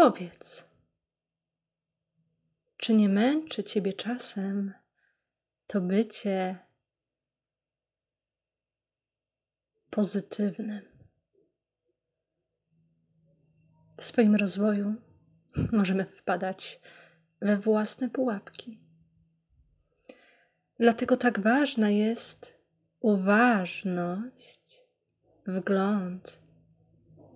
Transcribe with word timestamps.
Powiedz, 0.00 0.68
czy 2.76 2.94
nie 2.94 3.08
męczy 3.08 3.64
ciebie 3.64 3.92
czasem 3.92 4.74
to 5.66 5.80
bycie 5.80 6.58
pozytywnym? 9.90 10.80
W 13.96 14.04
swoim 14.04 14.36
rozwoju 14.36 14.94
możemy 15.72 16.04
wpadać 16.04 16.80
we 17.40 17.56
własne 17.56 18.10
pułapki. 18.10 18.80
Dlatego 20.78 21.16
tak 21.16 21.40
ważna 21.40 21.90
jest 21.90 22.54
uważność, 23.00 24.84
wgląd 25.46 26.42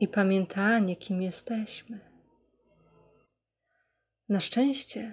i 0.00 0.08
pamiętanie, 0.08 0.96
kim 0.96 1.22
jesteśmy. 1.22 2.11
Na 4.32 4.40
szczęście 4.40 5.12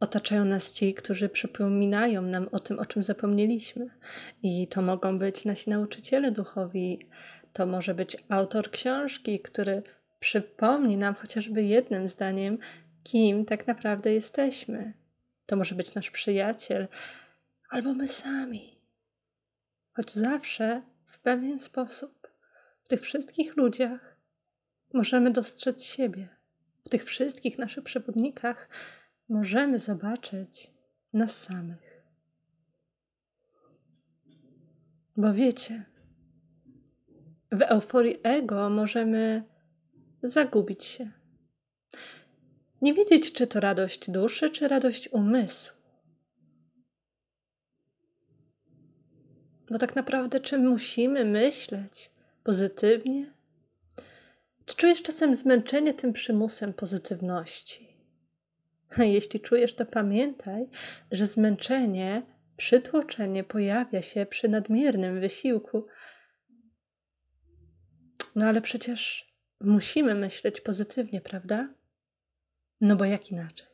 otaczają 0.00 0.44
nas 0.44 0.72
ci, 0.72 0.94
którzy 0.94 1.28
przypominają 1.28 2.22
nam 2.22 2.48
o 2.52 2.58
tym, 2.58 2.78
o 2.78 2.86
czym 2.86 3.02
zapomnieliśmy. 3.02 3.90
I 4.42 4.66
to 4.66 4.82
mogą 4.82 5.18
być 5.18 5.44
nasi 5.44 5.70
nauczyciele 5.70 6.32
duchowi, 6.32 7.08
to 7.52 7.66
może 7.66 7.94
być 7.94 8.16
autor 8.28 8.70
książki, 8.70 9.40
który 9.40 9.82
przypomni 10.20 10.96
nam 10.96 11.14
chociażby 11.14 11.62
jednym 11.62 12.08
zdaniem, 12.08 12.58
kim 13.02 13.44
tak 13.44 13.66
naprawdę 13.66 14.12
jesteśmy. 14.12 14.92
To 15.46 15.56
może 15.56 15.74
być 15.74 15.94
nasz 15.94 16.10
przyjaciel, 16.10 16.88
albo 17.70 17.94
my 17.94 18.08
sami. 18.08 18.78
Choć 19.92 20.14
zawsze 20.14 20.82
w 21.06 21.18
pewien 21.18 21.60
sposób 21.60 22.28
w 22.84 22.88
tych 22.88 23.02
wszystkich 23.02 23.56
ludziach 23.56 24.16
możemy 24.92 25.30
dostrzec 25.30 25.84
siebie. 25.84 26.41
W 26.84 26.88
tych 26.88 27.04
wszystkich 27.04 27.58
naszych 27.58 27.84
przewodnikach 27.84 28.68
możemy 29.28 29.78
zobaczyć 29.78 30.70
nas 31.12 31.42
samych. 31.42 32.02
Bo 35.16 35.34
wiecie, 35.34 35.84
w 37.52 37.62
euforii 37.62 38.16
ego 38.22 38.70
możemy 38.70 39.44
zagubić 40.22 40.84
się. 40.84 41.10
Nie 42.82 42.94
wiedzieć, 42.94 43.32
czy 43.32 43.46
to 43.46 43.60
radość 43.60 44.10
duszy, 44.10 44.50
czy 44.50 44.68
radość 44.68 45.08
umysłu. 45.08 45.76
Bo 49.70 49.78
tak 49.78 49.96
naprawdę, 49.96 50.40
czy 50.40 50.58
musimy 50.58 51.24
myśleć 51.24 52.10
pozytywnie? 52.44 53.32
Czy 54.66 54.76
czujesz 54.76 55.02
czasem 55.02 55.34
zmęczenie 55.34 55.94
tym 55.94 56.12
przymusem 56.12 56.72
pozytywności? 56.72 57.96
Jeśli 58.98 59.40
czujesz, 59.40 59.74
to 59.74 59.86
pamiętaj, 59.86 60.68
że 61.10 61.26
zmęczenie, 61.26 62.22
przytłoczenie 62.56 63.44
pojawia 63.44 64.02
się 64.02 64.26
przy 64.26 64.48
nadmiernym 64.48 65.20
wysiłku. 65.20 65.86
No 68.34 68.46
ale 68.46 68.60
przecież 68.60 69.32
musimy 69.60 70.14
myśleć 70.14 70.60
pozytywnie, 70.60 71.20
prawda? 71.20 71.74
No 72.80 72.96
bo 72.96 73.04
jak 73.04 73.30
inaczej? 73.30 73.66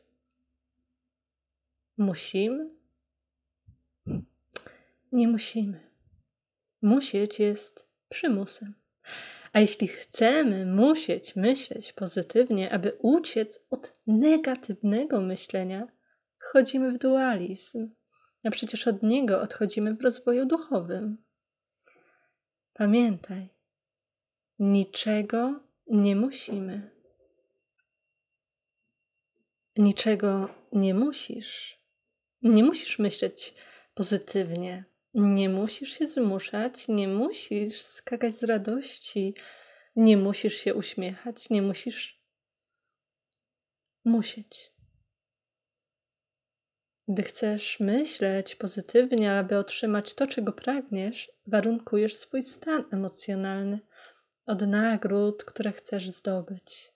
Musimy? 1.97 2.69
Nie 5.11 5.27
musimy. 5.27 5.89
Musieć 6.81 7.39
jest 7.39 7.85
przymusem. 8.09 8.73
A 9.53 9.59
jeśli 9.59 9.87
chcemy 9.87 10.65
musieć 10.65 11.35
myśleć 11.35 11.93
pozytywnie, 11.93 12.71
aby 12.71 12.97
uciec 12.99 13.59
od 13.69 13.99
negatywnego 14.07 15.21
myślenia, 15.21 15.87
wchodzimy 16.39 16.91
w 16.91 16.97
dualizm, 16.97 17.89
a 18.43 18.51
przecież 18.51 18.87
od 18.87 19.03
niego 19.03 19.41
odchodzimy 19.41 19.95
w 19.95 20.01
rozwoju 20.01 20.45
duchowym. 20.45 21.17
Pamiętaj, 22.73 23.49
niczego 24.59 25.59
nie 25.87 26.15
musimy. 26.15 26.91
Niczego 29.77 30.49
nie 30.71 30.93
musisz. 30.93 31.79
Nie 32.41 32.63
musisz 32.63 32.99
myśleć 32.99 33.53
pozytywnie. 33.93 34.85
Nie 35.19 35.49
musisz 35.49 35.89
się 35.97 36.07
zmuszać, 36.07 36.87
nie 36.87 37.07
musisz 37.07 37.81
skakać 37.81 38.35
z 38.35 38.43
radości, 38.43 39.33
nie 39.95 40.17
musisz 40.17 40.53
się 40.53 40.73
uśmiechać, 40.73 41.49
nie 41.49 41.61
musisz 41.61 42.21
musieć. 44.05 44.71
Gdy 47.07 47.23
chcesz 47.23 47.79
myśleć 47.79 48.55
pozytywnie, 48.55 49.33
aby 49.33 49.57
otrzymać 49.57 50.13
to, 50.13 50.27
czego 50.27 50.53
pragniesz, 50.53 51.31
warunkujesz 51.47 52.15
swój 52.15 52.43
stan 52.43 52.83
emocjonalny 52.91 53.79
od 54.45 54.61
nagród, 54.61 55.43
które 55.43 55.71
chcesz 55.71 56.09
zdobyć. 56.09 56.93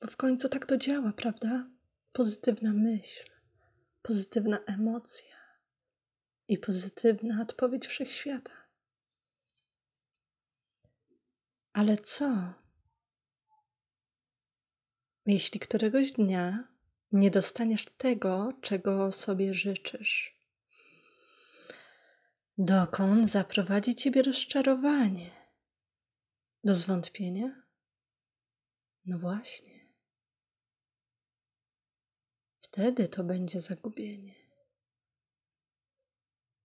Bo 0.00 0.08
w 0.08 0.16
końcu 0.16 0.48
tak 0.48 0.66
to 0.66 0.76
działa, 0.76 1.12
prawda? 1.12 1.70
Pozytywna 2.12 2.72
myśl, 2.72 3.30
pozytywna 4.02 4.58
emocja 4.66 5.41
i 6.52 6.58
pozytywna 6.58 7.42
odpowiedź 7.42 7.86
wszechświata. 7.86 8.52
Ale 11.72 11.96
co, 11.96 12.54
jeśli 15.26 15.60
któregoś 15.60 16.12
dnia 16.12 16.68
nie 17.12 17.30
dostaniesz 17.30 17.86
tego, 17.98 18.52
czego 18.60 19.12
sobie 19.12 19.54
życzysz? 19.54 20.42
Dokąd 22.58 23.30
zaprowadzi 23.30 23.94
ciebie 23.94 24.22
rozczarowanie? 24.22 25.30
Do 26.64 26.74
zwątpienia? 26.74 27.62
No 29.06 29.18
właśnie. 29.18 29.86
Wtedy 32.60 33.08
to 33.08 33.24
będzie 33.24 33.60
zagubienie. 33.60 34.41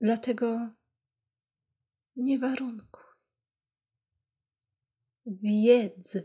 Dlatego 0.01 0.69
nie 2.15 2.39
warunkuj. 2.39 3.03
Wiedz, 5.25 6.17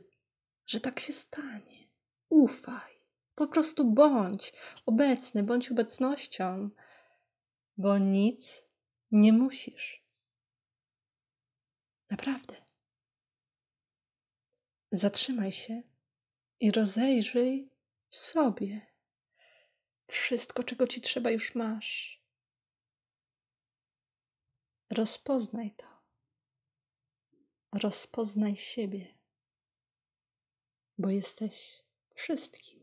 że 0.66 0.80
tak 0.80 1.00
się 1.00 1.12
stanie. 1.12 1.88
Ufaj. 2.28 2.92
Po 3.34 3.46
prostu 3.46 3.92
bądź 3.92 4.52
obecny, 4.86 5.42
bądź 5.42 5.70
obecnością, 5.70 6.70
bo 7.76 7.98
nic 7.98 8.64
nie 9.10 9.32
musisz. 9.32 10.04
Naprawdę. 12.10 12.54
Zatrzymaj 14.92 15.52
się 15.52 15.82
i 16.60 16.70
rozejrzyj 16.72 17.70
w 18.10 18.16
sobie. 18.16 18.86
Wszystko, 20.06 20.62
czego 20.62 20.86
ci 20.86 21.00
trzeba, 21.00 21.30
już 21.30 21.54
masz. 21.54 22.21
Rozpoznaj 24.92 25.70
to. 25.70 25.86
Rozpoznaj 27.72 28.56
siebie, 28.56 29.06
bo 30.98 31.08
jesteś 31.08 31.82
wszystkim. 32.14 32.81